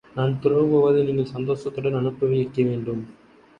[0.15, 3.03] நான் துறவு போவதை நீங்கள் சந்தோஷத்துடன் அனுப்பி வைக்க வேண்டும்.